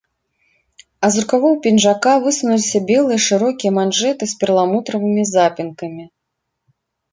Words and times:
А 1.07 1.09
з 1.15 1.19
рукавоў 1.25 1.53
пінжака 1.65 2.13
высунуліся 2.23 2.77
белыя 2.89 3.19
шырокія 3.27 3.71
манжэты 3.77 4.23
з 4.35 4.41
перламутравымі 4.43 5.29
запінкамі. 5.35 6.05